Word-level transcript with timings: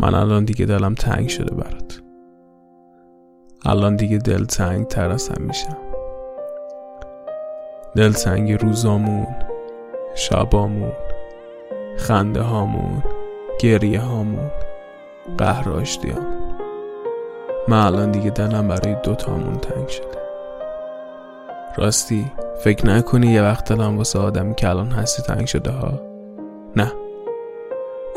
من 0.00 0.14
الان 0.14 0.44
دیگه 0.44 0.66
دلم 0.66 0.94
تنگ 0.94 1.28
شده 1.28 1.54
برات. 1.54 2.00
الان 3.64 3.96
دیگه 3.96 4.18
دل 4.18 4.44
تنگ 4.44 4.86
تر 4.86 5.10
از 5.10 5.28
همیشه 5.28 5.68
دل 7.96 8.12
تنگ 8.12 8.52
روزامون 8.52 9.26
شبامون 10.14 10.92
خنده 11.96 12.40
هامون 12.40 13.02
گریه 13.60 14.00
هامون 14.00 14.50
قهر 15.38 15.84
من 17.68 17.86
الان 17.86 18.10
دیگه 18.10 18.30
دلم 18.30 18.68
برای 18.68 18.96
دوتامون 19.02 19.54
تنگ 19.54 19.88
شده. 19.88 20.18
راستی 21.76 22.32
فکر 22.64 22.86
نکنی 22.86 23.26
یه 23.26 23.42
وقت 23.42 23.72
دلم 23.72 23.98
واسه 23.98 24.18
آدمی 24.18 24.54
که 24.54 24.68
الان 24.68 24.90
هستی 24.90 25.22
تنگ 25.22 25.46
شده 25.46 25.70
ها؟ 25.70 26.00
نه. 26.76 26.92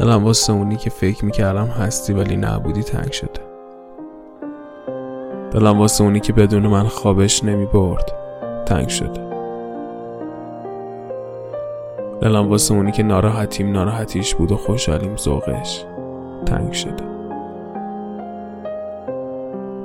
دلم 0.00 0.24
واسه 0.24 0.52
اونی 0.52 0.76
که 0.76 0.90
فکر 0.90 1.24
می‌کردم 1.24 1.66
هستی 1.66 2.12
ولی 2.12 2.36
نبودی 2.36 2.82
تنگ 2.82 3.12
شده. 3.12 3.40
دلم 5.50 5.78
واسه 5.78 6.04
اونی 6.04 6.20
که 6.20 6.32
بدون 6.32 6.66
من 6.66 6.82
خوابش 6.82 7.44
نمی 7.44 7.66
برد 7.66 8.12
تنگ 8.66 8.88
شده. 8.88 9.30
دلم 12.20 12.48
واسه 12.48 12.74
اونی 12.74 12.92
که 12.92 13.02
ناراحتیم 13.02 13.72
ناراحتیش 13.72 14.34
بود 14.34 14.52
و 14.52 14.56
خوشحالیم 14.56 15.16
ذوقش 15.16 15.84
تنگ 16.46 16.72
شده. 16.72 17.04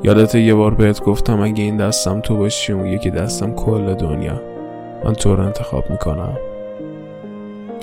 یادت 0.04 0.36
یه 0.36 0.56
بار 0.56 0.74
بهت 0.74 1.04
گفتم 1.04 1.42
اگه 1.42 1.64
این 1.64 1.78
دستم 1.78 2.20
تو 2.20 2.38
باشی 2.38 2.74
اون 2.74 2.86
یکی 2.86 3.10
دستم 3.10 3.54
کل 3.54 3.94
دنیا 3.94 4.42
من 5.06 5.14
تو 5.14 5.36
رو 5.36 5.44
انتخاب 5.44 5.90
می‌کنم. 5.90 6.38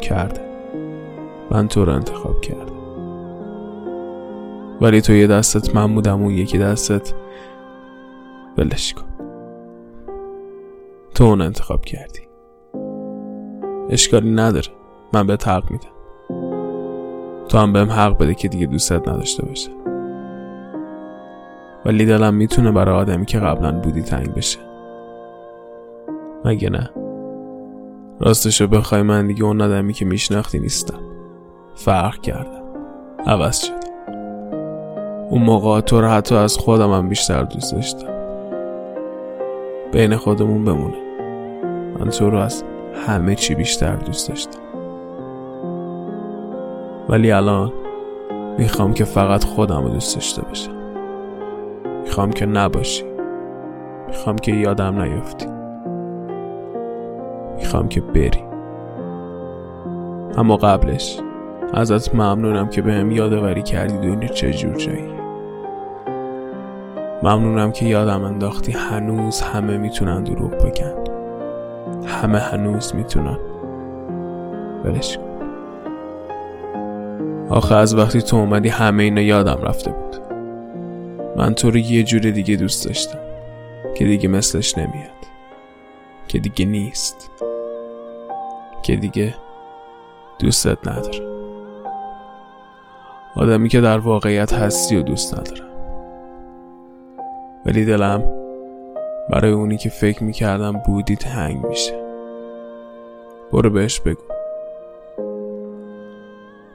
کرده. 0.01 0.52
من 1.51 1.69
تو 1.69 1.85
رو 1.85 1.93
انتخاب 1.93 2.41
کرده 2.41 2.73
ولی 4.81 5.01
تو 5.01 5.12
یه 5.12 5.27
دستت 5.27 5.75
من 5.75 5.95
بودم 5.95 6.23
اون 6.23 6.31
یکی 6.31 6.59
دستت 6.59 7.15
ولش 8.59 8.95
کن. 8.95 9.07
تو 11.15 11.25
اون 11.25 11.41
انتخاب 11.41 11.84
کردی. 11.84 12.21
اشکالی 13.91 14.31
نداره. 14.31 14.69
من 15.12 15.27
به 15.27 15.39
حق 15.47 15.71
میدم. 15.71 15.89
تو 17.49 17.59
هم 17.59 17.73
بهم 17.73 17.91
حق 17.91 18.19
بده 18.19 18.34
که 18.34 18.49
دیگه 18.49 18.67
دوستت 18.67 19.09
نداشته 19.09 19.47
باشه. 19.47 19.71
ولی 21.84 22.06
دلم 22.06 22.34
می‌تونه 22.34 22.73
برای 22.73 22.95
آدمی 22.95 23.27
که 23.27 23.39
قبلا 23.39 23.73
بودی 23.73 24.03
تنگ 24.03 24.34
بشه. 24.34 24.59
مگه 26.45 26.71
نه؟ 26.71 26.91
راستشو 28.21 28.67
بخوای 28.67 29.03
من 29.03 29.27
دیگه 29.27 29.45
اون 29.45 29.61
آدمی 29.62 29.93
که 29.93 30.05
میشناختی 30.05 30.59
نیستم. 30.59 31.12
فرق 31.75 32.20
کردم 32.20 32.62
عوض 33.27 33.59
شدم 33.65 33.77
اون 35.31 35.42
موقع 35.42 35.81
تو 35.81 36.01
رو 36.01 36.09
حتی 36.09 36.34
از 36.34 36.56
خودم 36.56 36.92
هم 36.92 37.09
بیشتر 37.09 37.42
دوست 37.42 37.75
داشتم. 37.75 38.12
بین 39.93 40.17
خودمون 40.17 40.65
بمونه. 40.65 40.97
من 41.98 42.09
تو 42.09 42.31
رو 42.31 42.39
از 42.39 42.65
همه 43.06 43.34
چی 43.34 43.55
بیشتر 43.55 43.97
دوست 43.97 44.28
داشتم. 44.28 44.61
ولی 47.09 47.33
الان 47.33 47.73
می‌خوام 48.59 48.94
که 48.94 49.04
فقط 49.04 49.44
خودم 49.44 49.83
رو 49.83 49.89
دوست 49.89 50.15
داشته 50.15 50.43
باشم. 50.43 50.72
می‌خوام 52.04 52.31
که 52.31 52.47
نباشی. 52.47 53.04
می‌خوام 54.09 54.37
که 54.37 54.53
یادم 54.53 55.03
نیفتی. 55.03 55.47
می‌خوام 57.56 57.89
که 57.89 58.00
بری. 58.00 58.44
اما 60.37 60.56
قبلش 60.56 61.21
ازت 61.75 62.15
ممنونم 62.15 62.69
که 62.69 62.83
بهم 62.83 63.09
به 63.09 63.15
یادآوری 63.15 63.62
کردی 63.62 63.99
دنیا 63.99 64.28
چجور 64.28 64.75
جایی 64.75 65.12
ممنونم 67.22 67.72
که 67.72 67.87
یادم 67.87 68.25
انداختی 68.25 68.72
هنوز 68.72 69.41
همه 69.41 69.77
می‌تونن 69.77 70.25
دروغ 70.25 70.50
بگن. 70.50 70.94
همه 72.06 72.38
هنوز 72.38 72.94
می‌تونن. 72.94 73.38
ولش 74.84 75.19
آخه 77.50 77.75
از 77.75 77.94
وقتی 77.94 78.22
تو 78.22 78.37
اومدی 78.37 78.69
همه 78.69 79.03
اینا 79.03 79.21
یادم 79.21 79.59
رفته 79.62 79.91
بود. 79.91 80.16
من 81.37 81.54
تو 81.54 81.71
رو 81.71 81.77
یه 81.77 82.03
جور 82.03 82.21
دیگه 82.21 82.56
دوست 82.56 82.87
داشتم 82.87 83.19
که 83.94 84.04
دیگه 84.04 84.28
مثلش 84.28 84.78
نمیاد. 84.78 85.10
که 86.28 86.39
دیگه 86.39 86.65
نیست. 86.65 87.31
که 88.83 88.97
دیگه 88.97 89.34
دوستت 90.39 90.89
نداره. 90.89 91.41
آدمی 93.37 93.69
که 93.69 93.81
در 93.81 93.98
واقعیت 93.98 94.53
هستی 94.53 94.97
و 94.97 95.03
دوست 95.03 95.38
ندارم 95.38 95.72
ولی 97.66 97.84
دلم 97.84 98.22
برای 99.31 99.53
اونی 99.53 99.76
که 99.76 99.88
فکر 99.88 100.25
می‌کردم 100.25 100.72
بودی 100.72 101.16
تنگ 101.16 101.66
میشه. 101.66 102.03
برو 103.53 103.71
بهش 103.71 104.00
بگو. 104.00 104.22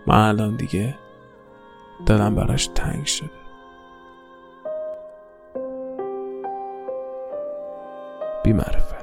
من 0.08 0.28
الان 0.28 0.56
دیگه 0.56 0.96
دلم 2.06 2.36
براش 2.36 2.68
تنگ 2.68 3.06
شده. 3.06 3.30
بی 8.44 8.54
معرفت 8.54 8.97